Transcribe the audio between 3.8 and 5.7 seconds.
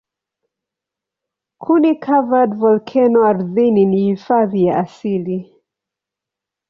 ni hifadhi ya asili.